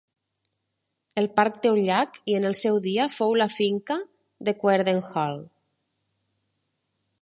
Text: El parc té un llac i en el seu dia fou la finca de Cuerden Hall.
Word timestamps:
El 1.21 1.27
parc 1.39 1.59
té 1.65 1.73
un 1.73 1.81
llac 1.89 2.17
i 2.33 2.39
en 2.39 2.49
el 2.51 2.57
seu 2.63 2.81
dia 2.87 3.07
fou 3.19 3.37
la 3.43 3.49
finca 3.59 4.01
de 4.49 4.57
Cuerden 4.65 5.07
Hall. 5.13 5.41